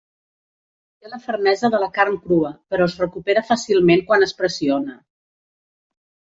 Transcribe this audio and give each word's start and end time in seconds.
Té 1.03 1.11
la 1.11 1.19
fermesa 1.25 1.69
de 1.75 1.81
la 1.83 1.89
carn 1.99 2.17
crua 2.25 2.51
però 2.75 2.89
es 2.93 2.97
recupera 3.03 3.45
fàcilment 3.53 4.05
quan 4.11 4.29
es 4.31 4.37
pressiona. 4.43 5.01